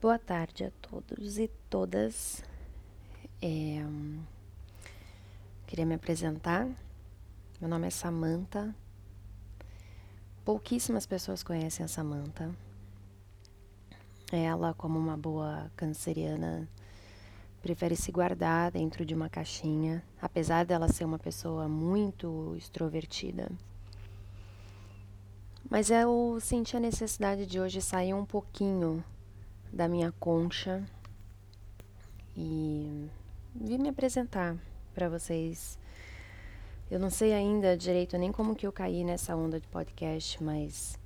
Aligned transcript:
Boa 0.00 0.18
tarde 0.18 0.64
a 0.64 0.70
todos 0.82 1.38
e 1.38 1.46
todas. 1.68 2.42
É, 3.40 3.80
queria 5.68 5.86
me 5.86 5.94
apresentar. 5.94 6.66
Meu 7.60 7.70
nome 7.70 7.86
é 7.86 7.90
Samantha. 7.90 8.74
Pouquíssimas 10.44 11.06
pessoas 11.06 11.44
conhecem 11.44 11.84
a 11.84 11.88
Samantha. 11.88 12.50
Ela, 14.32 14.74
como 14.74 14.98
uma 14.98 15.16
boa 15.16 15.70
canceriana, 15.76 16.66
prefere 17.62 17.94
se 17.94 18.10
guardar 18.10 18.70
dentro 18.70 19.04
de 19.04 19.14
uma 19.14 19.28
caixinha, 19.28 20.02
apesar 20.20 20.64
dela 20.64 20.88
ser 20.88 21.04
uma 21.04 21.18
pessoa 21.18 21.68
muito 21.68 22.54
extrovertida. 22.56 23.50
Mas 25.68 25.90
eu 25.90 26.38
senti 26.40 26.76
a 26.76 26.80
necessidade 26.80 27.46
de 27.46 27.60
hoje 27.60 27.80
sair 27.80 28.14
um 28.14 28.24
pouquinho 28.24 29.04
da 29.72 29.86
minha 29.86 30.10
concha 30.12 30.82
e 32.36 33.08
vim 33.54 33.78
me 33.78 33.88
apresentar 33.88 34.56
para 34.94 35.08
vocês. 35.08 35.78
Eu 36.90 36.98
não 36.98 37.10
sei 37.10 37.32
ainda 37.32 37.76
direito 37.76 38.18
nem 38.18 38.32
como 38.32 38.56
que 38.56 38.66
eu 38.66 38.72
caí 38.72 39.04
nessa 39.04 39.36
onda 39.36 39.60
de 39.60 39.68
podcast, 39.68 40.42
mas 40.42 40.98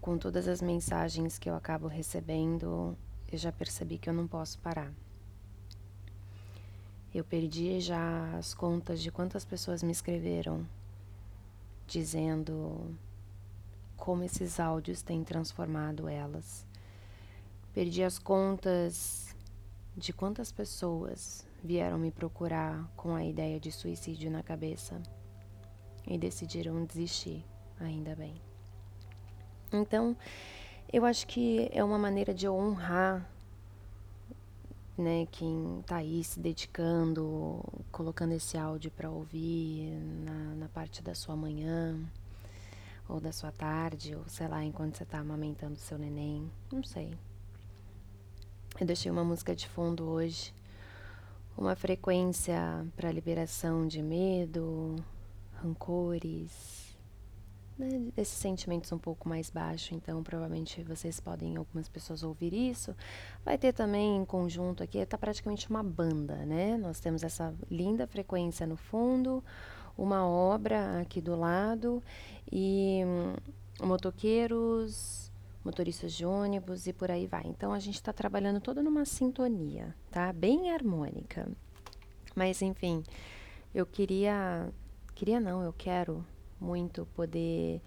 com 0.00 0.18
todas 0.18 0.48
as 0.48 0.60
mensagens 0.60 1.38
que 1.38 1.48
eu 1.48 1.54
acabo 1.54 1.86
recebendo, 1.86 2.96
eu 3.30 3.38
já 3.38 3.52
percebi 3.52 3.98
que 3.98 4.08
eu 4.08 4.14
não 4.14 4.26
posso 4.26 4.58
parar. 4.58 4.92
Eu 7.12 7.24
perdi 7.24 7.80
já 7.80 8.36
as 8.36 8.54
contas 8.54 9.00
de 9.02 9.10
quantas 9.10 9.44
pessoas 9.44 9.82
me 9.82 9.90
escreveram 9.90 10.64
dizendo 11.86 12.96
como 13.96 14.22
esses 14.22 14.60
áudios 14.60 15.02
têm 15.02 15.24
transformado 15.24 16.08
elas. 16.08 16.64
Perdi 17.74 18.04
as 18.04 18.16
contas 18.16 19.34
de 19.96 20.12
quantas 20.12 20.52
pessoas 20.52 21.44
vieram 21.62 21.98
me 21.98 22.12
procurar 22.12 22.88
com 22.96 23.14
a 23.14 23.24
ideia 23.24 23.58
de 23.58 23.72
suicídio 23.72 24.30
na 24.30 24.42
cabeça 24.42 25.02
e 26.06 26.16
decidiram 26.16 26.84
desistir, 26.84 27.44
ainda 27.78 28.14
bem. 28.14 28.34
Então, 29.72 30.16
eu 30.92 31.04
acho 31.04 31.26
que 31.26 31.68
é 31.72 31.82
uma 31.82 31.98
maneira 31.98 32.32
de 32.32 32.48
honrar 32.48 33.28
né, 34.96 35.26
quem 35.30 35.82
tá 35.86 35.96
aí 35.96 36.22
se 36.22 36.38
dedicando, 36.38 37.62
colocando 37.90 38.32
esse 38.32 38.58
áudio 38.58 38.90
para 38.90 39.10
ouvir 39.10 39.90
na, 40.24 40.54
na 40.56 40.68
parte 40.68 41.02
da 41.02 41.14
sua 41.14 41.36
manhã 41.36 41.98
ou 43.08 43.20
da 43.20 43.32
sua 43.32 43.50
tarde, 43.50 44.14
ou 44.14 44.24
sei 44.28 44.46
lá, 44.46 44.64
enquanto 44.64 44.96
você 44.96 45.04
tá 45.04 45.18
amamentando 45.18 45.76
seu 45.76 45.98
neném, 45.98 46.50
não 46.72 46.82
sei. 46.84 47.12
Eu 48.80 48.86
deixei 48.86 49.10
uma 49.10 49.24
música 49.24 49.54
de 49.54 49.68
fundo 49.68 50.04
hoje, 50.04 50.54
uma 51.56 51.74
frequência 51.74 52.56
para 52.96 53.10
liberação 53.10 53.86
de 53.86 54.00
medo, 54.00 54.96
rancores, 55.60 56.89
né, 57.80 58.12
desses 58.14 58.36
sentimentos 58.36 58.92
um 58.92 58.98
pouco 58.98 59.28
mais 59.28 59.50
baixo. 59.50 59.94
Então, 59.94 60.22
provavelmente 60.22 60.82
vocês 60.82 61.18
podem, 61.18 61.56
algumas 61.56 61.88
pessoas, 61.88 62.22
ouvir 62.22 62.52
isso. 62.52 62.94
Vai 63.44 63.56
ter 63.56 63.72
também 63.72 64.18
em 64.18 64.24
conjunto 64.24 64.82
aqui, 64.82 64.98
está 64.98 65.16
praticamente 65.16 65.68
uma 65.68 65.82
banda, 65.82 66.36
né? 66.44 66.76
Nós 66.76 67.00
temos 67.00 67.22
essa 67.22 67.54
linda 67.70 68.06
frequência 68.06 68.66
no 68.66 68.76
fundo, 68.76 69.42
uma 69.96 70.26
obra 70.26 71.00
aqui 71.00 71.20
do 71.20 71.34
lado 71.34 72.02
e 72.50 73.02
hum, 73.04 73.86
motoqueiros 73.86 75.30
motoristas 75.64 76.12
de 76.12 76.24
ônibus 76.24 76.86
e 76.86 76.92
por 76.92 77.10
aí 77.10 77.26
vai. 77.26 77.44
Então 77.46 77.72
a 77.72 77.78
gente 77.78 77.96
está 77.96 78.12
trabalhando 78.12 78.60
toda 78.60 78.82
numa 78.82 79.04
sintonia, 79.04 79.94
tá? 80.10 80.32
Bem 80.32 80.70
harmônica. 80.70 81.48
Mas 82.34 82.62
enfim, 82.62 83.02
eu 83.74 83.84
queria, 83.84 84.72
queria 85.14 85.40
não, 85.40 85.62
eu 85.62 85.72
quero 85.72 86.24
muito 86.60 87.06
poder 87.14 87.80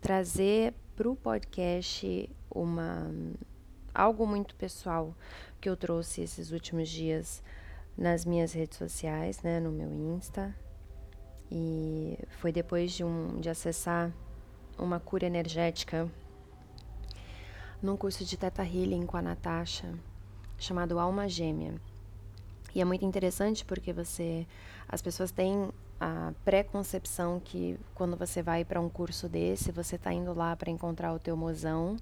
trazer 0.00 0.74
para 0.94 1.08
o 1.08 1.16
podcast 1.16 2.28
uma 2.50 3.10
algo 3.94 4.26
muito 4.26 4.54
pessoal 4.54 5.14
que 5.60 5.68
eu 5.68 5.76
trouxe 5.76 6.22
esses 6.22 6.50
últimos 6.50 6.88
dias 6.88 7.42
nas 7.96 8.24
minhas 8.24 8.52
redes 8.52 8.76
sociais, 8.76 9.42
né, 9.42 9.58
no 9.58 9.70
meu 9.70 9.92
Insta. 9.92 10.54
E 11.50 12.18
foi 12.40 12.52
depois 12.52 12.92
de 12.92 13.04
um 13.04 13.40
de 13.40 13.48
acessar 13.48 14.12
uma 14.78 15.00
cura 15.00 15.26
energética 15.26 16.10
num 17.80 17.96
curso 17.96 18.24
de 18.24 18.36
Teta 18.36 18.64
Healing 18.64 19.06
com 19.06 19.16
a 19.16 19.22
Natasha, 19.22 19.92
chamado 20.58 20.98
Alma 20.98 21.28
Gêmea. 21.28 21.74
E 22.74 22.80
é 22.80 22.84
muito 22.84 23.04
interessante 23.04 23.64
porque 23.64 23.92
você, 23.92 24.46
as 24.88 25.00
pessoas 25.00 25.30
têm 25.30 25.70
a 26.00 26.32
preconcepção 26.44 27.40
que 27.40 27.78
quando 27.94 28.16
você 28.16 28.42
vai 28.42 28.64
para 28.64 28.80
um 28.80 28.88
curso 28.88 29.28
desse, 29.28 29.72
você 29.72 29.96
está 29.96 30.12
indo 30.12 30.34
lá 30.34 30.54
para 30.54 30.70
encontrar 30.70 31.12
o 31.12 31.18
teu 31.18 31.36
mozão 31.36 31.96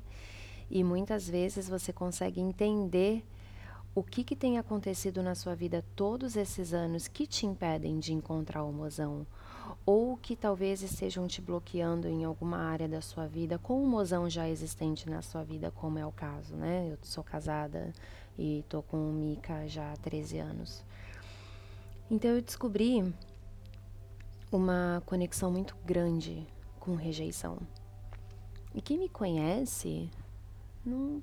e 0.71 0.82
muitas 0.82 1.28
vezes 1.28 1.69
você 1.69 1.93
consegue 1.93 2.41
entender 2.41 3.25
o 3.94 4.03
que, 4.03 4.25
que 4.25 4.34
tem 4.34 4.59
acontecido 4.59 5.22
na 5.22 5.37
sua 5.37 5.55
vida 5.55 5.84
todos 5.94 6.37
esses 6.37 6.75
anos 6.75 7.06
que 7.06 7.27
te 7.27 7.47
impedem 7.47 8.00
de 8.00 8.12
encontrar 8.12 8.65
o 8.65 8.72
mozão 8.72 9.25
ou 9.87 10.16
que 10.16 10.34
talvez 10.34 10.82
estejam 10.82 11.28
te 11.28 11.41
bloqueando 11.41 12.09
em 12.09 12.25
alguma 12.25 12.59
área 12.59 12.88
da 12.88 13.00
sua 13.00 13.26
vida 13.26 13.59
com 13.59 13.81
um 13.81 13.87
mozão 13.87 14.28
já 14.28 14.49
existente 14.49 15.09
na 15.09 15.22
sua 15.22 15.44
vida, 15.44 15.71
como 15.71 15.99
é 15.99 16.05
o 16.05 16.11
caso, 16.11 16.56
né? 16.56 16.88
Eu 16.91 16.99
sou 17.03 17.22
casada 17.22 17.93
e 18.37 18.65
tô 18.69 18.82
com 18.82 18.97
o 18.97 19.12
Mika 19.12 19.69
já 19.69 19.93
há 19.93 19.97
13 19.97 20.38
anos. 20.38 20.84
Então 22.11 22.31
eu 22.31 22.43
descobri 22.43 23.15
uma 24.57 25.03
conexão 25.07 25.51
muito 25.51 25.77
grande 25.85 26.47
com 26.79 26.95
rejeição. 26.95 27.59
E 28.75 28.81
quem 28.81 28.99
me 28.99 29.09
conhece 29.09 30.11
não, 30.85 31.23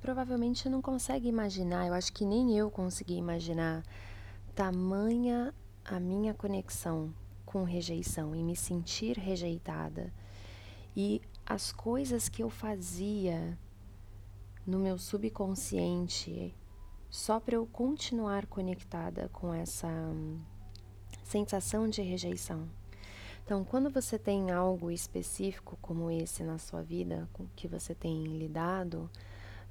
provavelmente 0.00 0.68
não 0.68 0.82
consegue 0.82 1.28
imaginar, 1.28 1.86
eu 1.86 1.94
acho 1.94 2.12
que 2.12 2.24
nem 2.24 2.56
eu 2.56 2.70
consegui 2.70 3.14
imaginar 3.14 3.82
tamanha 4.54 5.54
a 5.84 5.98
minha 5.98 6.34
conexão 6.34 7.14
com 7.46 7.62
rejeição 7.62 8.34
e 8.34 8.42
me 8.42 8.56
sentir 8.56 9.16
rejeitada. 9.16 10.12
E 10.96 11.22
as 11.46 11.72
coisas 11.72 12.28
que 12.28 12.42
eu 12.42 12.50
fazia 12.50 13.58
no 14.66 14.78
meu 14.78 14.98
subconsciente 14.98 16.54
só 17.08 17.40
para 17.40 17.54
eu 17.54 17.66
continuar 17.66 18.46
conectada 18.46 19.30
com 19.30 19.54
essa 19.54 19.88
sensação 21.28 21.86
de 21.86 22.00
rejeição. 22.00 22.66
Então, 23.44 23.62
quando 23.62 23.90
você 23.90 24.18
tem 24.18 24.50
algo 24.50 24.90
específico 24.90 25.78
como 25.80 26.10
esse 26.10 26.42
na 26.42 26.58
sua 26.58 26.82
vida, 26.82 27.28
com 27.34 27.46
que 27.54 27.68
você 27.68 27.94
tem 27.94 28.24
lidado, 28.24 29.10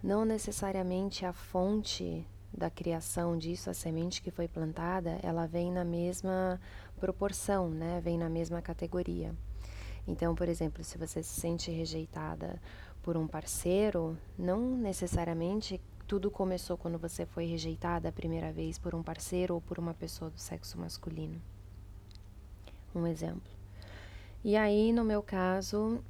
não 0.03 0.23
necessariamente 0.23 1.25
a 1.25 1.34
fonte 1.34 2.25
da 2.56 2.69
criação 2.69 3.38
disso, 3.38 3.69
a 3.72 3.73
semente 3.73 4.22
que 4.22 4.29
foi 4.29 4.47
plantada, 4.47 5.19
ela 5.23 5.47
vem 5.47 5.72
na 5.72 5.84
mesma 5.84 6.62
proporção, 7.00 7.69
né? 7.69 8.01
Vem 8.03 8.17
na 8.17 8.29
mesma 8.29 8.62
categoria. 8.62 9.35
Então, 10.07 10.35
por 10.35 10.47
exemplo, 10.47 10.84
se 10.84 10.97
você 10.97 11.22
se 11.23 11.40
sente 11.41 11.72
rejeitada 11.72 12.62
por 13.01 13.17
um 13.17 13.28
parceiro, 13.28 14.16
não 14.38 14.78
necessariamente 14.78 15.81
tudo 16.08 16.31
começou 16.31 16.78
quando 16.78 16.97
você 16.97 17.26
foi 17.26 17.46
rejeitada 17.46 18.09
a 18.09 18.14
primeira 18.14 18.52
vez 18.52 18.79
por 18.79 18.96
um 18.96 19.03
parceiro 19.03 19.55
ou 19.55 19.61
por 19.61 19.78
uma 19.78 19.93
pessoa 19.93 20.31
do 20.31 20.40
sexo 20.40 20.79
masculino. 20.79 21.41
Um 22.97 23.05
exemplo. 23.05 23.52
E 24.44 24.58
aí, 24.58 24.91
no 24.91 25.03
meu 25.03 25.22
caso, 25.22 26.03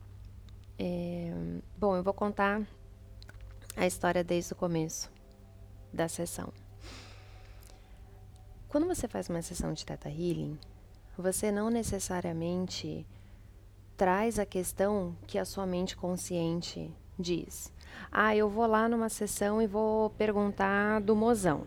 é... 0.80 1.34
bom, 1.78 1.98
eu 1.98 2.04
vou 2.04 2.13
contar 2.13 2.62
a 3.75 3.86
história 3.86 4.24
desde 4.24 4.54
o 4.54 4.56
começo 4.56 5.12
da 5.92 6.07
sessão. 6.07 6.54
Quando 8.69 8.88
você 8.88 9.06
faz 9.06 9.28
uma 9.28 9.42
sessão 9.42 9.74
de 9.74 9.86
Theta 9.86 10.07
Healing, 10.07 10.57
você 11.18 11.51
não 11.51 11.69
necessariamente 11.69 13.06
traz 13.98 14.40
a 14.40 14.45
questão 14.45 15.13
que 15.28 15.38
a 15.38 15.44
sua 15.44 15.66
mente 15.66 15.98
consciente 15.98 16.90
diz. 17.19 17.74
Ah, 18.10 18.33
eu 18.33 18.50
vou 18.50 18.66
lá 18.66 18.88
numa 18.88 19.10
sessão 19.10 19.62
e 19.62 19.68
vou 19.68 20.10
perguntar 20.12 21.01
do 21.01 21.16
mozão. 21.18 21.66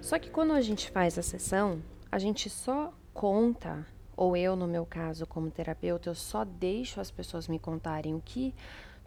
Só 0.00 0.18
que 0.18 0.30
quando 0.30 0.52
a 0.52 0.62
gente 0.62 0.90
faz 0.90 1.18
a 1.18 1.22
sessão, 1.22 1.82
a 2.10 2.18
gente 2.18 2.48
só 2.48 2.94
conta, 3.12 3.86
ou 4.16 4.36
eu, 4.36 4.56
no 4.56 4.66
meu 4.66 4.86
caso, 4.86 5.26
como 5.26 5.50
terapeuta, 5.50 6.08
eu 6.08 6.14
só 6.14 6.44
deixo 6.44 7.00
as 7.00 7.10
pessoas 7.10 7.48
me 7.48 7.58
contarem 7.58 8.14
o 8.14 8.22
que 8.24 8.54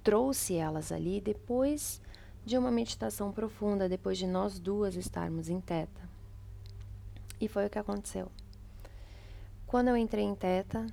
trouxe 0.03 0.55
elas 0.55 0.91
ali, 0.91 1.19
depois 1.19 2.01
de 2.47 2.57
uma 2.57 2.71
meditação 2.71 3.29
profunda 3.29 3.89
depois 3.89 4.17
de 4.17 4.25
nós 4.25 4.57
duas 4.57 4.95
estarmos 4.95 5.49
em 5.49 5.59
teta. 5.59 6.09
E 7.41 7.47
foi 7.49 7.65
o 7.65 7.69
que 7.69 7.77
aconteceu. 7.77 8.31
Quando 9.67 9.89
eu 9.89 9.97
entrei 9.97 10.23
em 10.23 10.33
teta, 10.33 10.87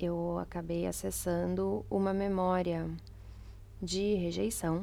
eu 0.00 0.38
acabei 0.38 0.86
acessando 0.86 1.84
uma 1.90 2.14
memória 2.14 2.88
de 3.82 4.14
rejeição. 4.14 4.80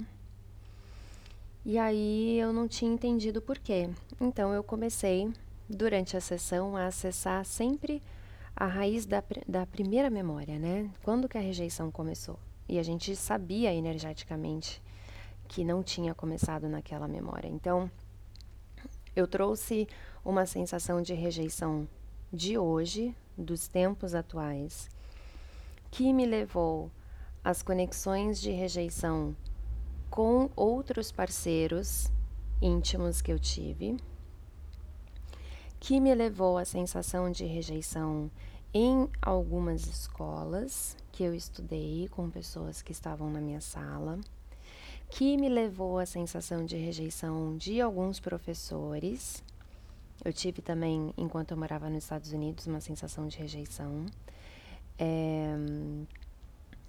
E 1.65 1.79
aí 1.79 2.37
eu 2.39 2.53
não 2.53 2.67
tinha 2.67 2.93
entendido 2.93 3.41
por 3.41 3.57
quê. 3.57 3.89
Então 4.19 4.53
eu 4.53 4.63
comecei, 4.63 5.27
durante 5.67 6.15
a 6.15 6.21
sessão, 6.21 6.77
a 6.77 6.85
acessar 6.85 7.43
sempre 7.45 7.99
a 8.55 8.65
raiz 8.65 9.05
da, 9.05 9.23
da 9.47 9.65
primeira 9.65 10.09
memória, 10.09 10.59
né? 10.59 10.89
Quando 11.03 11.27
que 11.27 11.37
a 11.37 11.41
rejeição 11.41 11.91
começou? 11.91 12.39
E 12.67 12.79
a 12.79 12.83
gente 12.83 13.15
sabia 13.15 13.73
energeticamente 13.73 14.81
que 15.47 15.63
não 15.63 15.83
tinha 15.83 16.13
começado 16.13 16.69
naquela 16.69 17.07
memória. 17.07 17.47
Então, 17.47 17.91
eu 19.15 19.27
trouxe 19.27 19.87
uma 20.23 20.45
sensação 20.45 21.01
de 21.01 21.13
rejeição 21.13 21.87
de 22.31 22.57
hoje, 22.57 23.15
dos 23.37 23.67
tempos 23.67 24.15
atuais, 24.15 24.89
que 25.89 26.13
me 26.13 26.25
levou 26.25 26.89
às 27.43 27.61
conexões 27.61 28.39
de 28.39 28.51
rejeição 28.51 29.35
com 30.09 30.49
outros 30.55 31.11
parceiros 31.11 32.11
íntimos 32.61 33.21
que 33.21 33.31
eu 33.31 33.39
tive, 33.39 33.97
que 35.81 35.99
me 35.99 36.13
levou 36.13 36.59
à 36.59 36.63
sensação 36.63 37.31
de 37.31 37.43
rejeição 37.43 38.29
em 38.71 39.09
algumas 39.19 39.87
escolas 39.87 40.95
que 41.11 41.23
eu 41.23 41.33
estudei 41.33 42.07
com 42.09 42.29
pessoas 42.29 42.83
que 42.83 42.91
estavam 42.91 43.31
na 43.31 43.41
minha 43.41 43.59
sala, 43.59 44.19
que 45.09 45.35
me 45.37 45.49
levou 45.49 45.97
à 45.97 46.05
sensação 46.05 46.63
de 46.63 46.77
rejeição 46.77 47.57
de 47.57 47.81
alguns 47.81 48.19
professores. 48.19 49.43
Eu 50.23 50.31
tive 50.31 50.61
também, 50.61 51.11
enquanto 51.17 51.49
eu 51.49 51.57
morava 51.57 51.89
nos 51.89 52.03
Estados 52.03 52.31
Unidos, 52.31 52.67
uma 52.67 52.79
sensação 52.79 53.27
de 53.27 53.39
rejeição. 53.39 54.05
É, 54.99 55.55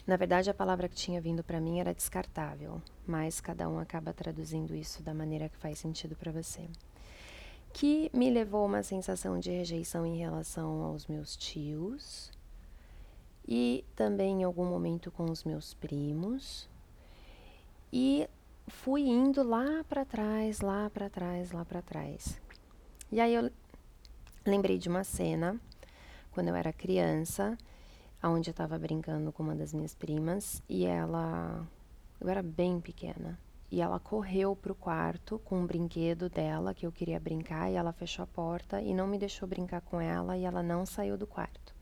na 0.07 0.17
verdade, 0.19 0.51
a 0.51 0.55
palavra 0.55 0.87
que 0.87 0.95
tinha 0.95 1.19
vindo 1.19 1.43
para 1.43 1.59
mim 1.63 1.81
era 1.81 1.95
descartável, 1.95 2.81
mas 3.07 3.41
cada 3.41 3.71
um 3.71 3.79
acaba 3.79 4.13
traduzindo 4.13 4.77
isso 4.77 5.03
da 5.03 5.15
maneira 5.15 5.49
que 5.49 5.57
faz 5.57 5.79
sentido 5.79 6.15
para 6.15 6.31
você 6.31 6.69
que 7.73 8.11
me 8.13 8.31
levou 8.31 8.63
a 8.63 8.67
uma 8.67 8.83
sensação 8.83 9.39
de 9.39 9.51
rejeição 9.51 10.05
em 10.07 10.17
relação 10.17 10.83
aos 10.83 11.07
meus 11.07 11.37
tios 11.37 12.31
e 13.47 13.85
também 13.97 14.41
em 14.41 14.45
algum 14.45 14.65
momento 14.65 15.11
com 15.11 15.25
os 15.25 15.45
meus 15.45 15.75
primos. 15.75 16.69
E 17.93 18.29
fui 18.69 19.03
indo 19.03 19.43
lá 19.43 19.85
para 19.89 20.05
trás, 20.05 20.61
lá 20.61 20.89
para 20.91 21.11
trás, 21.11 21.53
lá 21.53 21.65
para 21.65 21.83
trás. 21.83 22.41
E 23.11 23.21
aí 23.21 23.35
eu 23.35 23.51
lembrei 24.47 24.79
de 24.79 24.89
uma 24.89 25.05
cena 25.05 25.61
quando 26.31 26.49
eu 26.49 26.55
era 26.55 26.73
criança, 26.73 27.57
onde 28.23 28.51
eu 28.51 28.53
estava 28.53 28.79
brincando 28.79 29.33
com 29.33 29.43
uma 29.43 29.55
das 29.55 29.73
minhas 29.73 29.95
primas 29.95 30.63
e 30.69 30.85
ela 30.87 31.67
eu 32.21 32.29
era 32.29 32.43
bem 32.43 32.81
pequena. 32.81 33.39
E 33.73 33.81
ela 33.81 33.99
correu 33.99 34.55
para 34.55 34.71
o 34.71 34.75
quarto 34.75 35.39
com 35.39 35.61
um 35.61 35.67
brinquedo 35.67 36.29
dela 36.29 36.75
que 36.75 36.87
eu 36.87 36.93
queria 36.93 37.19
brincar 37.19 37.71
e 37.71 37.75
ela 37.75 37.91
fechou 37.91 38.23
a 38.23 38.27
porta 38.27 38.83
e 38.83 38.93
não 38.93 39.07
me 39.07 39.17
deixou 39.17 39.49
brincar 39.49 39.81
com 39.81 39.99
ela 39.99 40.37
e 40.37 40.45
ela 40.45 40.63
não 40.63 40.85
saiu 40.85 41.17
do 41.17 41.27
quarto. 41.27 41.75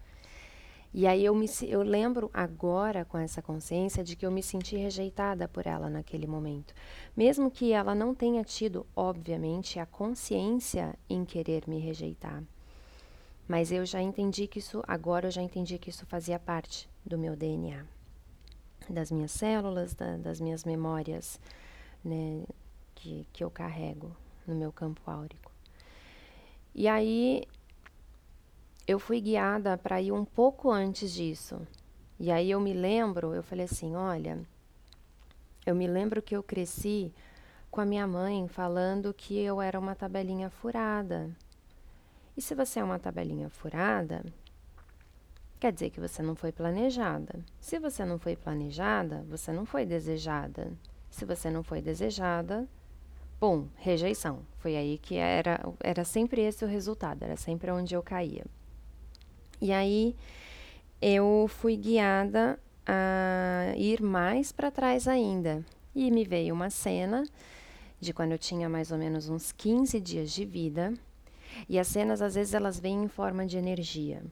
E 0.94 1.04
aí 1.04 1.24
eu 1.24 1.34
me 1.34 1.48
eu 1.62 1.82
lembro 1.82 2.30
agora 2.32 3.04
com 3.04 3.18
essa 3.18 3.42
consciência 3.42 4.04
de 4.04 4.14
que 4.14 4.24
eu 4.24 4.30
me 4.30 4.40
senti 4.40 4.76
rejeitada 4.76 5.48
por 5.48 5.66
ela 5.66 5.90
naquele 5.90 6.28
momento, 6.28 6.72
mesmo 7.16 7.50
que 7.50 7.72
ela 7.72 7.92
não 7.92 8.14
tenha 8.14 8.44
tido, 8.44 8.86
obviamente, 8.94 9.80
a 9.80 9.84
consciência 9.84 10.96
em 11.08 11.24
querer 11.24 11.64
me 11.66 11.80
rejeitar. 11.80 12.40
Mas 13.48 13.72
eu 13.72 13.84
já 13.84 14.00
entendi 14.00 14.46
que 14.46 14.60
isso 14.60 14.80
agora 14.86 15.26
eu 15.26 15.32
já 15.32 15.42
entendi 15.42 15.76
que 15.76 15.90
isso 15.90 16.06
fazia 16.06 16.38
parte 16.38 16.88
do 17.04 17.18
meu 17.18 17.34
DNA, 17.34 17.84
das 18.88 19.10
minhas 19.10 19.32
células, 19.32 19.92
da, 19.92 20.16
das 20.18 20.40
minhas 20.40 20.64
memórias 20.64 21.40
né, 22.04 22.44
que, 22.94 23.26
que 23.32 23.42
eu 23.42 23.50
carrego 23.50 24.14
no 24.46 24.54
meu 24.54 24.72
campo 24.72 25.00
áurico. 25.06 25.52
E 26.74 26.88
aí 26.88 27.44
eu 28.86 28.98
fui 28.98 29.20
guiada 29.20 29.76
para 29.76 30.00
ir 30.00 30.12
um 30.12 30.24
pouco 30.24 30.70
antes 30.70 31.12
disso. 31.12 31.66
E 32.18 32.30
aí 32.30 32.50
eu 32.50 32.60
me 32.60 32.72
lembro, 32.72 33.34
eu 33.34 33.42
falei 33.42 33.64
assim, 33.64 33.94
olha, 33.94 34.38
eu 35.64 35.74
me 35.74 35.86
lembro 35.86 36.20
que 36.20 36.36
eu 36.36 36.42
cresci 36.42 37.12
com 37.70 37.80
a 37.80 37.86
minha 37.86 38.06
mãe 38.06 38.48
falando 38.48 39.14
que 39.14 39.38
eu 39.38 39.60
era 39.60 39.78
uma 39.78 39.94
tabelinha 39.94 40.50
furada. 40.50 41.30
E 42.36 42.42
se 42.42 42.54
você 42.54 42.80
é 42.80 42.84
uma 42.84 42.98
tabelinha 42.98 43.48
furada, 43.48 44.24
quer 45.58 45.72
dizer 45.72 45.90
que 45.90 46.00
você 46.00 46.22
não 46.22 46.34
foi 46.34 46.52
planejada. 46.52 47.44
Se 47.60 47.78
você 47.78 48.04
não 48.04 48.18
foi 48.18 48.36
planejada, 48.36 49.24
você 49.28 49.52
não 49.52 49.64
foi 49.64 49.86
desejada. 49.86 50.72
Se 51.10 51.24
você 51.24 51.50
não 51.50 51.62
foi 51.62 51.82
desejada, 51.82 52.66
bom, 53.40 53.66
rejeição. 53.76 54.40
Foi 54.58 54.76
aí 54.76 54.96
que 54.98 55.16
era, 55.16 55.60
era 55.80 56.04
sempre 56.04 56.40
esse 56.42 56.64
o 56.64 56.68
resultado, 56.68 57.24
era 57.24 57.36
sempre 57.36 57.70
onde 57.70 57.94
eu 57.94 58.02
caía. 58.02 58.44
E 59.60 59.72
aí 59.72 60.14
eu 61.02 61.46
fui 61.48 61.76
guiada 61.76 62.58
a 62.86 63.74
ir 63.76 64.00
mais 64.00 64.52
para 64.52 64.70
trás 64.70 65.08
ainda. 65.08 65.64
E 65.94 66.10
me 66.10 66.24
veio 66.24 66.54
uma 66.54 66.70
cena 66.70 67.24
de 68.00 68.12
quando 68.12 68.32
eu 68.32 68.38
tinha 68.38 68.68
mais 68.68 68.92
ou 68.92 68.98
menos 68.98 69.28
uns 69.28 69.50
15 69.52 70.00
dias 70.00 70.30
de 70.30 70.44
vida. 70.44 70.94
E 71.68 71.78
as 71.78 71.88
cenas, 71.88 72.22
às 72.22 72.36
vezes, 72.36 72.54
elas 72.54 72.78
vêm 72.78 73.02
em 73.02 73.08
forma 73.08 73.44
de 73.44 73.58
energia. 73.58 74.22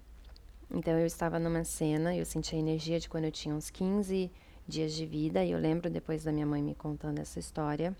Então, 0.70 0.96
eu 0.96 1.04
estava 1.06 1.38
numa 1.38 1.64
cena, 1.64 2.14
eu 2.16 2.24
senti 2.24 2.54
a 2.54 2.58
energia 2.58 3.00
de 3.00 3.08
quando 3.08 3.24
eu 3.24 3.32
tinha 3.32 3.54
uns 3.54 3.70
15 3.70 4.16
dias 4.16 4.47
dias 4.68 4.92
de 4.92 5.06
vida, 5.06 5.42
e 5.42 5.50
eu 5.50 5.58
lembro 5.58 5.88
depois 5.88 6.22
da 6.22 6.30
minha 6.30 6.44
mãe 6.44 6.62
me 6.62 6.74
contando 6.74 7.18
essa 7.18 7.38
história, 7.38 7.96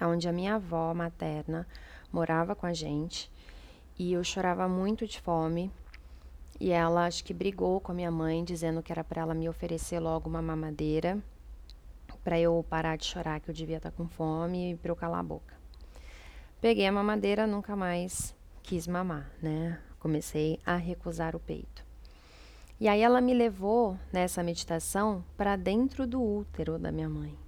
onde 0.00 0.28
a 0.28 0.32
minha 0.32 0.56
avó 0.56 0.92
materna 0.92 1.66
morava 2.12 2.54
com 2.54 2.66
a 2.66 2.74
gente 2.74 3.30
e 3.98 4.12
eu 4.12 4.22
chorava 4.22 4.68
muito 4.68 5.06
de 5.06 5.20
fome. 5.20 5.70
E 6.60 6.70
ela 6.70 7.06
acho 7.06 7.24
que 7.24 7.32
brigou 7.32 7.80
com 7.80 7.90
a 7.90 7.94
minha 7.94 8.10
mãe, 8.10 8.44
dizendo 8.44 8.82
que 8.82 8.92
era 8.92 9.02
para 9.02 9.22
ela 9.22 9.34
me 9.34 9.48
oferecer 9.48 9.98
logo 9.98 10.28
uma 10.28 10.42
mamadeira 10.42 11.18
para 12.22 12.38
eu 12.38 12.64
parar 12.68 12.96
de 12.96 13.06
chorar 13.06 13.40
que 13.40 13.50
eu 13.50 13.54
devia 13.54 13.78
estar 13.78 13.90
tá 13.90 13.96
com 13.96 14.06
fome 14.06 14.72
e 14.72 14.76
para 14.76 14.92
eu 14.92 14.96
calar 14.96 15.20
a 15.20 15.24
boca. 15.24 15.56
Peguei 16.60 16.86
a 16.86 16.92
mamadeira, 16.92 17.46
nunca 17.46 17.74
mais 17.74 18.34
quis 18.62 18.86
mamar, 18.86 19.32
né? 19.42 19.80
Comecei 19.98 20.60
a 20.64 20.76
recusar 20.76 21.34
o 21.34 21.40
peito. 21.40 21.84
E 22.82 22.88
aí 22.88 23.00
ela 23.00 23.20
me 23.20 23.32
levou 23.32 23.96
nessa 24.12 24.42
meditação 24.42 25.24
para 25.36 25.54
dentro 25.54 26.04
do 26.04 26.20
útero 26.20 26.80
da 26.80 26.90
minha 26.90 27.08
mãe. 27.08 27.38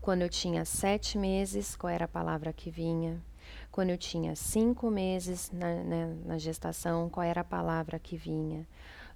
Quando 0.00 0.22
eu 0.22 0.28
tinha 0.28 0.64
sete 0.64 1.16
meses, 1.16 1.76
qual 1.76 1.88
era 1.88 2.06
a 2.06 2.08
palavra 2.08 2.52
que 2.52 2.68
vinha? 2.68 3.22
Quando 3.70 3.90
eu 3.90 3.96
tinha 3.96 4.34
cinco 4.34 4.90
meses 4.90 5.52
na, 5.52 5.72
né, 5.84 6.16
na 6.26 6.36
gestação, 6.36 7.08
qual 7.08 7.22
era 7.22 7.42
a 7.42 7.44
palavra 7.44 7.96
que 8.00 8.16
vinha? 8.16 8.66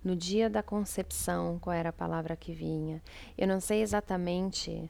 No 0.04 0.14
dia 0.14 0.48
da 0.48 0.62
concepção, 0.62 1.58
qual 1.58 1.74
era 1.74 1.88
a 1.88 1.92
palavra 1.92 2.36
que 2.36 2.52
vinha? 2.52 3.02
Eu 3.36 3.48
não 3.48 3.58
sei 3.58 3.82
exatamente 3.82 4.88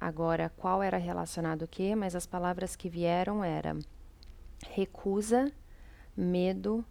agora 0.00 0.48
qual 0.56 0.80
era 0.80 0.96
relacionado 0.96 1.62
o 1.62 1.68
que, 1.68 1.96
mas 1.96 2.14
as 2.14 2.24
palavras 2.24 2.76
que 2.76 2.88
vieram 2.88 3.42
eram 3.42 3.80
recusa, 4.64 5.50
medo, 6.16 6.84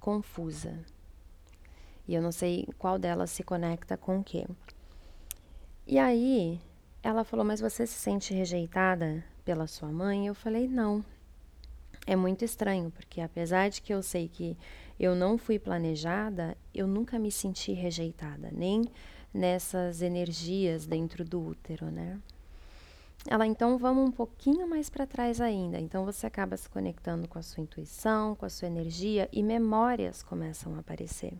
confusa. 0.00 0.82
E 2.08 2.14
eu 2.14 2.22
não 2.22 2.32
sei 2.32 2.66
qual 2.78 2.98
delas 2.98 3.30
se 3.30 3.42
conecta 3.42 3.94
com 3.96 4.18
o 4.18 4.24
quê. 4.24 4.46
E 5.86 5.98
aí, 5.98 6.58
ela 7.02 7.22
falou: 7.22 7.44
Mas 7.44 7.60
você 7.60 7.86
se 7.86 7.94
sente 7.94 8.32
rejeitada 8.32 9.22
pela 9.44 9.66
sua 9.66 9.92
mãe? 9.92 10.26
Eu 10.26 10.34
falei: 10.34 10.66
Não. 10.66 11.04
É 12.06 12.16
muito 12.16 12.42
estranho, 12.42 12.90
porque 12.90 13.20
apesar 13.20 13.68
de 13.68 13.82
que 13.82 13.92
eu 13.92 14.02
sei 14.02 14.28
que 14.28 14.56
eu 14.98 15.14
não 15.14 15.36
fui 15.36 15.58
planejada, 15.58 16.56
eu 16.74 16.86
nunca 16.86 17.18
me 17.18 17.30
senti 17.30 17.72
rejeitada, 17.72 18.48
nem 18.50 18.86
nessas 19.32 20.00
energias 20.00 20.86
dentro 20.86 21.22
do 21.22 21.38
útero, 21.38 21.90
né? 21.90 22.18
Ela, 23.26 23.46
então 23.46 23.76
vamos 23.76 24.08
um 24.08 24.10
pouquinho 24.10 24.66
mais 24.66 24.88
para 24.88 25.06
trás 25.06 25.38
ainda. 25.38 25.78
Então 25.78 26.04
você 26.04 26.26
acaba 26.26 26.56
se 26.56 26.68
conectando 26.70 27.28
com 27.28 27.38
a 27.38 27.42
sua 27.42 27.62
intuição, 27.62 28.34
com 28.34 28.46
a 28.46 28.50
sua 28.50 28.68
energia 28.68 29.28
e 29.30 29.42
memórias 29.42 30.22
começam 30.22 30.74
a 30.74 30.78
aparecer. 30.78 31.34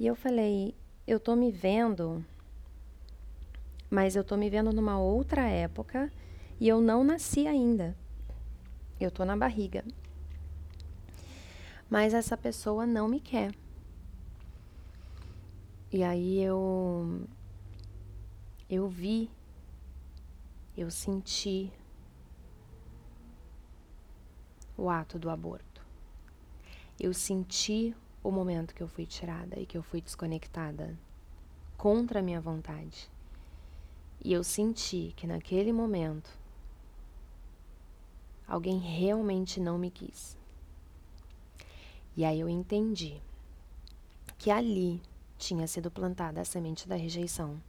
E 0.00 0.06
eu 0.06 0.14
falei, 0.14 0.74
eu 1.06 1.20
tô 1.20 1.36
me 1.36 1.52
vendo, 1.52 2.24
mas 3.90 4.16
eu 4.16 4.24
tô 4.24 4.34
me 4.34 4.48
vendo 4.48 4.72
numa 4.72 4.98
outra 4.98 5.46
época 5.46 6.10
e 6.58 6.66
eu 6.66 6.80
não 6.80 7.04
nasci 7.04 7.46
ainda. 7.46 7.94
Eu 8.98 9.10
tô 9.10 9.26
na 9.26 9.36
barriga. 9.36 9.84
Mas 11.90 12.14
essa 12.14 12.34
pessoa 12.34 12.86
não 12.86 13.06
me 13.08 13.20
quer. 13.20 13.54
E 15.92 16.02
aí 16.02 16.40
eu 16.42 17.28
eu 18.70 18.88
vi 18.88 19.30
eu 20.78 20.90
senti 20.90 21.70
o 24.78 24.88
ato 24.88 25.18
do 25.18 25.28
aborto. 25.28 25.84
Eu 26.98 27.12
senti 27.12 27.94
o 28.22 28.30
momento 28.30 28.74
que 28.74 28.82
eu 28.82 28.88
fui 28.88 29.06
tirada 29.06 29.58
e 29.58 29.66
que 29.66 29.76
eu 29.76 29.82
fui 29.82 30.00
desconectada 30.00 30.96
contra 31.76 32.20
a 32.20 32.22
minha 32.22 32.40
vontade. 32.40 33.10
E 34.22 34.32
eu 34.32 34.44
senti 34.44 35.14
que 35.16 35.26
naquele 35.26 35.72
momento 35.72 36.30
alguém 38.46 38.78
realmente 38.78 39.60
não 39.60 39.78
me 39.78 39.90
quis. 39.90 40.36
E 42.16 42.24
aí 42.24 42.40
eu 42.40 42.48
entendi 42.48 43.20
que 44.36 44.50
ali 44.50 45.00
tinha 45.38 45.66
sido 45.66 45.90
plantada 45.90 46.40
a 46.40 46.44
semente 46.44 46.86
da 46.86 46.96
rejeição 46.96 47.62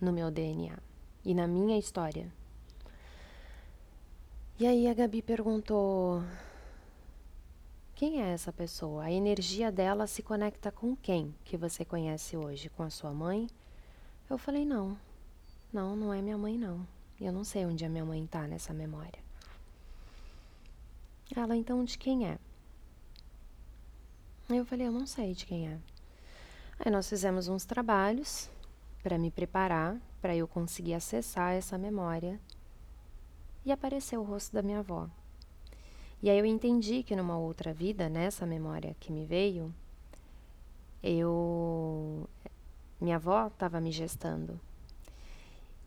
no 0.00 0.12
meu 0.12 0.30
DNA 0.30 0.76
e 1.24 1.34
na 1.34 1.46
minha 1.46 1.78
história. 1.78 2.32
E 4.58 4.66
aí 4.66 4.88
a 4.88 4.94
Gabi 4.94 5.22
perguntou: 5.22 6.22
quem 8.02 8.20
é 8.20 8.32
essa 8.32 8.52
pessoa? 8.52 9.04
A 9.04 9.12
energia 9.12 9.70
dela 9.70 10.08
se 10.08 10.24
conecta 10.24 10.72
com 10.72 10.96
quem 10.96 11.32
que 11.44 11.56
você 11.56 11.84
conhece 11.84 12.36
hoje? 12.36 12.68
Com 12.68 12.82
a 12.82 12.90
sua 12.90 13.12
mãe? 13.12 13.48
Eu 14.28 14.36
falei: 14.36 14.66
não, 14.66 14.98
não, 15.72 15.94
não 15.94 16.12
é 16.12 16.20
minha 16.20 16.36
mãe, 16.36 16.58
não. 16.58 16.84
Eu 17.20 17.30
não 17.30 17.44
sei 17.44 17.64
onde 17.64 17.84
a 17.84 17.88
minha 17.88 18.04
mãe 18.04 18.26
tá 18.26 18.48
nessa 18.48 18.72
memória. 18.72 19.20
Ela, 21.32 21.54
então, 21.54 21.84
de 21.84 21.96
quem 21.96 22.26
é? 22.26 22.40
Eu 24.50 24.66
falei: 24.66 24.88
eu 24.88 24.92
não 24.92 25.06
sei 25.06 25.32
de 25.32 25.46
quem 25.46 25.68
é. 25.68 25.78
Aí 26.80 26.90
nós 26.90 27.08
fizemos 27.08 27.46
uns 27.46 27.64
trabalhos 27.64 28.50
para 29.00 29.16
me 29.16 29.30
preparar, 29.30 29.96
para 30.20 30.34
eu 30.34 30.48
conseguir 30.48 30.94
acessar 30.94 31.52
essa 31.52 31.78
memória. 31.78 32.40
E 33.64 33.70
apareceu 33.70 34.22
o 34.22 34.24
rosto 34.24 34.52
da 34.52 34.60
minha 34.60 34.80
avó. 34.80 35.08
E 36.22 36.30
aí 36.30 36.38
eu 36.38 36.46
entendi 36.46 37.02
que 37.02 37.16
numa 37.16 37.36
outra 37.36 37.74
vida, 37.74 38.08
nessa 38.08 38.46
memória 38.46 38.94
que 39.00 39.10
me 39.10 39.26
veio, 39.26 39.74
eu 41.02 42.28
minha 43.00 43.16
avó 43.16 43.48
estava 43.48 43.80
me 43.80 43.90
gestando. 43.90 44.60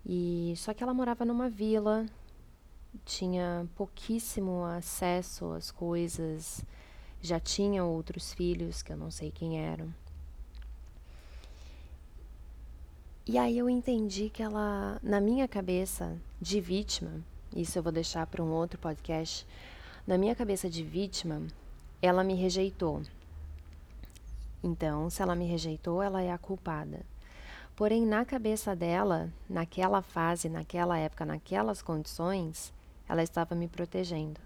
E 0.06 0.54
só 0.58 0.74
que 0.74 0.84
ela 0.84 0.94
morava 0.94 1.24
numa 1.24 1.50
vila, 1.50 2.06
tinha 3.06 3.66
pouquíssimo 3.76 4.66
acesso 4.66 5.54
às 5.54 5.72
coisas, 5.72 6.64
já 7.22 7.40
tinha 7.40 7.84
outros 7.86 8.34
filhos 8.34 8.84
que 8.84 8.92
eu 8.92 8.98
não 8.98 9.10
sei 9.10 9.32
quem 9.32 9.60
eram. 9.60 9.94
E 13.26 13.38
aí 13.38 13.58
eu 13.58 13.70
entendi 13.70 14.30
que 14.30 14.44
ela, 14.44 15.00
na 15.02 15.20
minha 15.20 15.48
cabeça 15.48 16.16
de 16.40 16.62
vítima, 16.62 17.24
isso 17.56 17.80
eu 17.80 17.82
vou 17.82 17.92
deixar 17.92 18.28
para 18.28 18.44
um 18.44 18.52
outro 18.52 18.78
podcast, 18.78 19.48
na 20.06 20.18
minha 20.18 20.36
cabeça 20.36 20.70
de 20.70 20.84
vítima, 20.84 21.42
ela 22.02 22.24
me 22.24 22.36
rejeitou. 22.36 23.02
Então, 24.64 25.10
se 25.10 25.22
ela 25.22 25.36
me 25.36 25.46
rejeitou, 25.46 26.02
ela 26.02 26.22
é 26.22 26.32
a 26.32 26.38
culpada. 26.38 27.02
Porém, 27.76 28.06
na 28.06 28.24
cabeça 28.24 28.76
dela, 28.76 29.32
naquela 29.50 30.02
fase, 30.02 30.48
naquela 30.48 30.98
época, 30.98 31.26
naquelas 31.26 31.82
condições, 31.82 32.74
ela 33.10 33.24
estava 33.24 33.56
me 33.56 33.68
protegendo. 33.68 34.40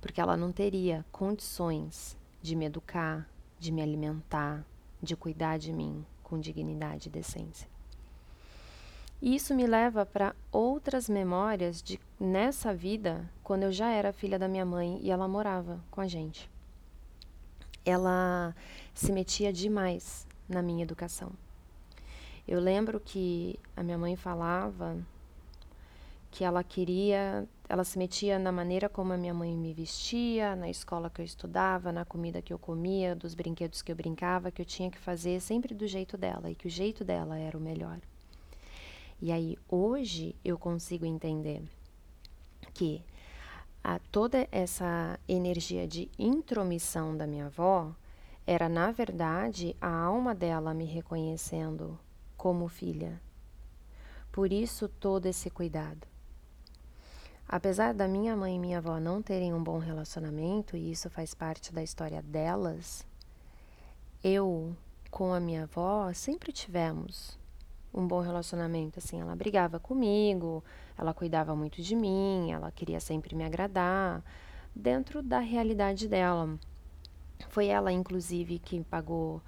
Porque 0.00 0.20
ela 0.20 0.36
não 0.36 0.52
teria 0.52 1.04
condições 1.12 2.16
de 2.40 2.54
me 2.56 2.64
educar, 2.64 3.28
de 3.58 3.70
me 3.70 3.82
alimentar, 3.82 4.64
de 5.02 5.16
cuidar 5.16 5.58
de 5.58 5.72
mim 5.72 6.04
com 6.22 6.38
dignidade 6.38 7.08
e 7.08 7.12
decência. 7.12 7.68
E 9.20 9.34
isso 9.34 9.54
me 9.54 9.66
leva 9.66 10.06
para 10.06 10.34
outras 10.50 11.08
memórias 11.08 11.82
de 11.82 12.00
nessa 12.18 12.72
vida, 12.72 13.28
quando 13.50 13.64
eu 13.64 13.72
já 13.72 13.90
era 13.90 14.12
filha 14.12 14.38
da 14.38 14.46
minha 14.46 14.64
mãe 14.64 15.00
e 15.02 15.10
ela 15.10 15.26
morava 15.26 15.80
com 15.90 16.00
a 16.00 16.06
gente. 16.06 16.48
Ela 17.84 18.54
se 18.94 19.10
metia 19.10 19.52
demais 19.52 20.24
na 20.48 20.62
minha 20.62 20.84
educação. 20.84 21.32
Eu 22.46 22.60
lembro 22.60 23.00
que 23.00 23.58
a 23.76 23.82
minha 23.82 23.98
mãe 23.98 24.14
falava 24.14 24.96
que 26.30 26.44
ela 26.44 26.62
queria, 26.62 27.44
ela 27.68 27.82
se 27.82 27.98
metia 27.98 28.38
na 28.38 28.52
maneira 28.52 28.88
como 28.88 29.12
a 29.12 29.16
minha 29.16 29.34
mãe 29.34 29.52
me 29.56 29.74
vestia, 29.74 30.54
na 30.54 30.70
escola 30.70 31.10
que 31.10 31.20
eu 31.20 31.24
estudava, 31.24 31.90
na 31.90 32.04
comida 32.04 32.40
que 32.40 32.52
eu 32.52 32.58
comia, 32.58 33.16
dos 33.16 33.34
brinquedos 33.34 33.82
que 33.82 33.90
eu 33.90 33.96
brincava, 33.96 34.52
que 34.52 34.62
eu 34.62 34.66
tinha 34.66 34.92
que 34.92 34.98
fazer 34.98 35.40
sempre 35.40 35.74
do 35.74 35.88
jeito 35.88 36.16
dela 36.16 36.52
e 36.52 36.54
que 36.54 36.68
o 36.68 36.70
jeito 36.70 37.04
dela 37.04 37.36
era 37.36 37.58
o 37.58 37.60
melhor. 37.60 37.98
E 39.20 39.32
aí 39.32 39.58
hoje 39.68 40.36
eu 40.44 40.56
consigo 40.56 41.04
entender 41.04 41.64
que 42.72 43.02
a, 43.82 43.98
toda 43.98 44.46
essa 44.52 45.18
energia 45.28 45.86
de 45.86 46.10
intromissão 46.18 47.16
da 47.16 47.26
minha 47.26 47.46
avó 47.46 47.94
era, 48.46 48.68
na 48.68 48.90
verdade, 48.90 49.76
a 49.80 49.90
alma 49.90 50.34
dela 50.34 50.74
me 50.74 50.84
reconhecendo 50.84 51.98
como 52.36 52.68
filha. 52.68 53.20
Por 54.30 54.52
isso, 54.52 54.88
todo 54.88 55.26
esse 55.26 55.50
cuidado. 55.50 56.06
Apesar 57.48 57.92
da 57.94 58.06
minha 58.06 58.36
mãe 58.36 58.54
e 58.54 58.58
minha 58.58 58.78
avó 58.78 59.00
não 59.00 59.20
terem 59.20 59.52
um 59.52 59.62
bom 59.62 59.78
relacionamento, 59.78 60.76
e 60.76 60.92
isso 60.92 61.10
faz 61.10 61.34
parte 61.34 61.72
da 61.72 61.82
história 61.82 62.22
delas, 62.22 63.04
eu 64.22 64.76
com 65.10 65.32
a 65.34 65.40
minha 65.40 65.64
avó 65.64 66.12
sempre 66.12 66.52
tivemos 66.52 67.39
um 67.92 68.06
bom 68.06 68.20
relacionamento, 68.20 68.98
assim, 68.98 69.20
ela 69.20 69.34
brigava 69.34 69.78
comigo, 69.78 70.62
ela 70.96 71.12
cuidava 71.12 71.54
muito 71.56 71.82
de 71.82 71.96
mim, 71.96 72.50
ela 72.52 72.70
queria 72.70 73.00
sempre 73.00 73.34
me 73.34 73.44
agradar, 73.44 74.22
dentro 74.74 75.22
da 75.22 75.40
realidade 75.40 76.08
dela. 76.08 76.58
Foi 77.48 77.66
ela, 77.66 77.90
inclusive, 77.90 78.58
que 78.58 78.80
pagou 78.84 79.42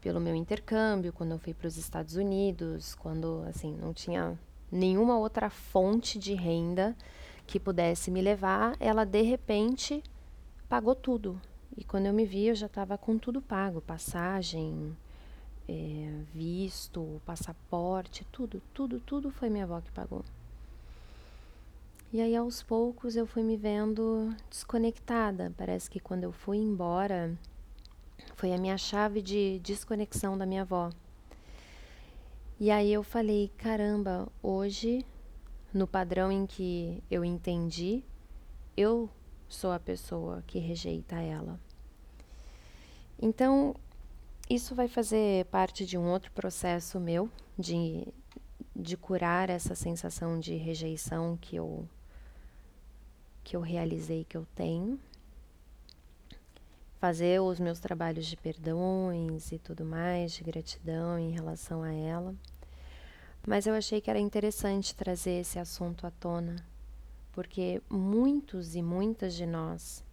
pelo 0.00 0.20
meu 0.20 0.34
intercâmbio 0.34 1.12
quando 1.12 1.32
eu 1.32 1.38
fui 1.38 1.54
para 1.54 1.66
os 1.66 1.76
Estados 1.76 2.16
Unidos, 2.16 2.94
quando, 2.94 3.44
assim, 3.48 3.74
não 3.76 3.92
tinha 3.92 4.38
nenhuma 4.70 5.18
outra 5.18 5.50
fonte 5.50 6.18
de 6.18 6.34
renda 6.34 6.96
que 7.46 7.60
pudesse 7.60 8.10
me 8.10 8.22
levar, 8.22 8.76
ela 8.80 9.04
de 9.04 9.22
repente 9.22 10.02
pagou 10.68 10.94
tudo. 10.94 11.40
E 11.76 11.84
quando 11.84 12.06
eu 12.06 12.12
me 12.12 12.24
vi, 12.24 12.46
eu 12.46 12.54
já 12.54 12.66
estava 12.66 12.96
com 12.96 13.18
tudo 13.18 13.40
pago, 13.40 13.80
passagem, 13.80 14.96
é, 15.68 16.22
visto, 16.34 17.20
passaporte, 17.24 18.26
tudo, 18.32 18.62
tudo, 18.74 19.00
tudo 19.00 19.30
foi 19.30 19.48
minha 19.48 19.64
avó 19.64 19.80
que 19.80 19.90
pagou. 19.90 20.24
E 22.12 22.20
aí 22.20 22.36
aos 22.36 22.62
poucos 22.62 23.16
eu 23.16 23.26
fui 23.26 23.42
me 23.42 23.56
vendo 23.56 24.34
desconectada. 24.50 25.52
Parece 25.56 25.88
que 25.88 25.98
quando 25.98 26.24
eu 26.24 26.32
fui 26.32 26.58
embora 26.58 27.36
foi 28.36 28.52
a 28.52 28.58
minha 28.58 28.76
chave 28.76 29.22
de 29.22 29.58
desconexão 29.60 30.36
da 30.36 30.44
minha 30.44 30.62
avó. 30.62 30.90
E 32.60 32.70
aí 32.70 32.92
eu 32.92 33.02
falei, 33.02 33.50
caramba, 33.56 34.28
hoje 34.42 35.04
no 35.72 35.86
padrão 35.86 36.30
em 36.30 36.46
que 36.46 37.02
eu 37.10 37.24
entendi, 37.24 38.04
eu 38.76 39.08
sou 39.48 39.72
a 39.72 39.80
pessoa 39.80 40.42
que 40.46 40.58
rejeita 40.58 41.16
ela. 41.16 41.58
Então, 43.20 43.74
isso 44.48 44.74
vai 44.74 44.88
fazer 44.88 45.46
parte 45.46 45.86
de 45.86 45.96
um 45.96 46.10
outro 46.10 46.30
processo 46.32 47.00
meu 47.00 47.30
de, 47.58 48.06
de 48.74 48.96
curar 48.96 49.48
essa 49.48 49.74
sensação 49.74 50.38
de 50.38 50.54
rejeição 50.56 51.36
que 51.40 51.56
eu 51.56 51.88
que 53.44 53.56
eu 53.56 53.60
realizei 53.60 54.24
que 54.24 54.36
eu 54.36 54.46
tenho. 54.54 54.98
Fazer 57.00 57.40
os 57.40 57.58
meus 57.58 57.80
trabalhos 57.80 58.26
de 58.26 58.36
perdões 58.36 59.50
e 59.50 59.58
tudo 59.58 59.84
mais, 59.84 60.32
de 60.32 60.44
gratidão 60.44 61.18
em 61.18 61.32
relação 61.32 61.82
a 61.82 61.92
ela. 61.92 62.34
Mas 63.44 63.66
eu 63.66 63.74
achei 63.74 64.00
que 64.00 64.08
era 64.08 64.20
interessante 64.20 64.94
trazer 64.94 65.40
esse 65.40 65.58
assunto 65.58 66.06
à 66.06 66.12
tona, 66.12 66.64
porque 67.32 67.82
muitos 67.90 68.76
e 68.76 68.82
muitas 68.82 69.34
de 69.34 69.46
nós 69.46 70.04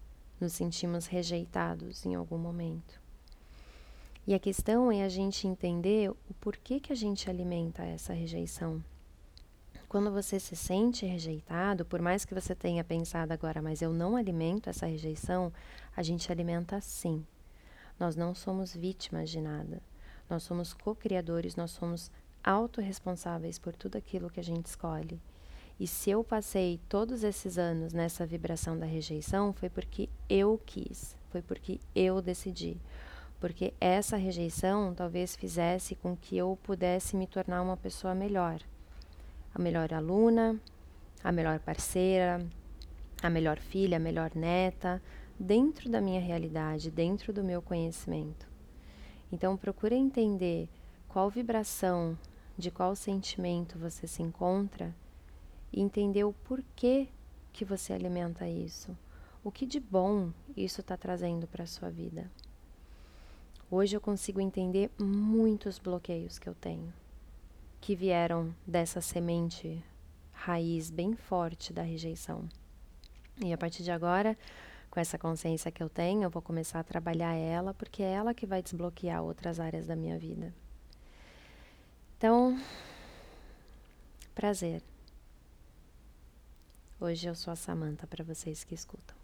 nos 0.42 0.54
sentimos 0.54 1.06
rejeitados 1.06 2.06
em 2.08 2.16
algum 2.16 2.40
momento. 2.40 2.99
E 4.30 4.34
a 4.36 4.38
questão 4.38 4.92
é 4.92 5.04
a 5.04 5.10
gente 5.10 5.48
entender 5.48 6.12
o 6.12 6.34
porquê 6.40 6.80
que 6.80 6.94
a 6.94 6.96
gente 6.96 7.28
alimenta 7.28 7.82
essa 7.82 8.14
rejeição. 8.14 8.80
Quando 9.88 10.12
você 10.12 10.40
se 10.40 10.56
sente 10.56 11.04
rejeitado, 11.04 11.84
por 11.84 12.00
mais 12.00 12.26
que 12.26 12.36
você 12.36 12.54
tenha 12.54 12.84
pensado 12.84 13.34
agora, 13.34 13.60
mas 13.60 13.82
eu 13.82 13.92
não 13.92 14.16
alimento 14.16 14.70
essa 14.70 14.86
rejeição, 14.86 15.52
a 15.98 16.04
gente 16.04 16.32
alimenta 16.32 16.80
sim. 16.80 17.26
Nós 18.00 18.16
não 18.16 18.36
somos 18.36 18.76
vítimas 18.76 19.32
de 19.32 19.42
nada. 19.42 19.82
Nós 20.30 20.44
somos 20.44 20.76
co-criadores, 20.76 21.56
nós 21.56 21.72
somos 21.72 22.12
autorresponsáveis 22.44 23.58
por 23.58 23.76
tudo 23.76 23.98
aquilo 23.98 24.30
que 24.30 24.40
a 24.40 24.44
gente 24.44 24.68
escolhe. 24.68 25.20
E 25.80 25.88
se 25.88 26.12
eu 26.12 26.24
passei 26.24 26.80
todos 26.88 27.24
esses 27.24 27.58
anos 27.58 27.94
nessa 27.94 28.28
vibração 28.28 28.78
da 28.78 28.86
rejeição, 28.86 29.52
foi 29.54 29.72
porque 29.72 30.08
eu 30.30 30.62
quis, 30.68 31.16
foi 31.32 31.42
porque 31.42 31.80
eu 31.96 32.22
decidi 32.22 32.78
porque 33.40 33.74
essa 33.80 34.18
rejeição 34.18 34.94
talvez 34.94 35.36
fizesse 35.36 35.96
com 35.96 36.16
que 36.16 36.38
eu 36.38 36.58
pudesse 36.64 37.16
me 37.16 37.26
tornar 37.26 37.62
uma 37.62 37.78
pessoa 37.78 38.14
melhor, 38.14 38.60
a 39.54 39.60
melhor 39.60 39.94
aluna, 39.94 40.60
a 41.24 41.32
melhor 41.32 41.60
parceira, 41.60 42.46
a 43.22 43.30
melhor 43.30 43.58
filha, 43.58 43.98
a 43.98 44.00
melhor 44.00 44.32
neta, 44.36 45.02
dentro 45.40 45.90
da 45.90 46.02
minha 46.02 46.20
realidade, 46.20 46.92
dentro 46.92 47.32
do 47.32 47.44
meu 47.44 47.62
conhecimento. 47.62 48.48
Então, 49.32 49.56
procure 49.56 49.96
entender 49.96 50.68
qual 51.08 51.30
vibração, 51.30 52.18
de 52.58 52.70
qual 52.70 52.96
sentimento 52.96 53.80
você 53.80 54.06
se 54.06 54.22
encontra 54.22 54.94
e 55.72 55.82
entender 55.82 56.24
o 56.26 56.34
porquê 56.34 57.08
que 57.54 57.64
você 57.64 57.94
alimenta 57.94 58.48
isso. 58.48 58.98
O 59.44 59.52
que 59.52 59.66
de 59.66 59.80
bom 59.80 60.32
isso 60.58 60.82
está 60.82 60.98
trazendo 60.98 61.48
para 61.48 61.64
a 61.64 61.68
sua 61.68 61.90
vida. 61.90 62.30
Hoje 63.72 63.96
eu 63.96 64.02
consigo 64.02 64.42
entender 64.42 64.90
muitos 65.00 65.78
bloqueios 65.78 66.40
que 66.40 66.50
eu 66.50 66.56
tenho, 66.56 66.92
que 67.80 67.96
vieram 67.96 68.56
dessa 68.66 69.00
semente 69.00 69.84
raiz 70.32 70.90
bem 70.90 71.16
forte 71.16 71.72
da 71.72 71.84
rejeição. 71.84 72.50
E 73.38 73.54
a 73.54 73.58
partir 73.60 73.84
de 73.84 73.92
agora, 73.92 74.36
com 74.90 75.00
essa 75.00 75.20
consciência 75.20 75.72
que 75.72 75.84
eu 75.84 75.88
tenho, 75.88 76.24
eu 76.24 76.32
vou 76.32 76.42
começar 76.42 76.80
a 76.80 76.84
trabalhar 76.84 77.36
ela, 77.36 77.72
porque 77.72 78.02
é 78.02 78.12
ela 78.12 78.34
que 78.34 78.48
vai 78.48 78.64
desbloquear 78.64 79.22
outras 79.22 79.60
áreas 79.60 79.86
da 79.86 79.96
minha 79.96 80.18
vida. 80.18 80.52
Então, 82.18 82.60
prazer. 84.34 84.82
Hoje 87.00 87.28
eu 87.28 87.36
sou 87.36 87.54
a 87.54 87.56
Samanta 87.56 88.08
para 88.08 88.24
vocês 88.24 88.64
que 88.64 88.74
escutam. 88.74 89.19